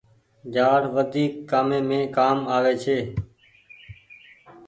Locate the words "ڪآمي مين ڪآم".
1.49-2.37